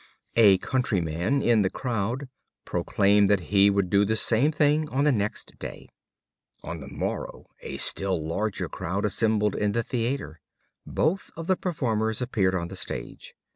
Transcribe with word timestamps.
A 0.35 0.57
countryman 0.57 1.43
in 1.43 1.61
the 1.61 1.69
crowd 1.69 2.27
proclaimed 2.65 3.29
that 3.29 3.39
he 3.53 3.69
would 3.69 3.91
do 3.91 4.03
the 4.03 4.15
same 4.15 4.51
thing 4.51 4.89
on 4.89 5.03
the 5.03 5.11
next 5.11 5.59
day. 5.59 5.89
On 6.63 6.79
the 6.79 6.87
morrow 6.87 7.45
a 7.61 7.77
still 7.77 8.19
larger 8.19 8.67
crowd 8.67 9.05
assembled 9.05 9.53
in 9.55 9.73
the 9.73 9.83
theater. 9.83 10.41
Both 10.87 11.29
of 11.37 11.45
the 11.45 11.55
performers 11.55 12.19
appeared 12.19 12.55
on 12.55 12.69
the 12.69 12.75
stage. 12.75 13.35